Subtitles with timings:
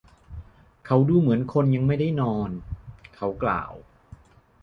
[0.85, 2.49] “เขาดูเหมือนคนยังไม่ได้นอน”
[3.15, 3.73] เขากล่าว